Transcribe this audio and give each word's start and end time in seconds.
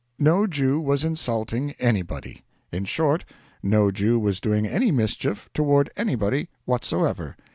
No 0.17 0.47
Jew 0.47 0.79
was 0.81 1.03
insulting 1.05 1.73
anybody. 1.73 2.41
In 2.71 2.85
short, 2.85 3.23
no 3.61 3.91
Jew 3.91 4.17
was 4.17 4.39
doing 4.41 4.65
any 4.65 4.89
mischief 4.89 5.47
toward 5.53 5.91
anybody 5.95 6.49
whatsoever. 6.65 7.37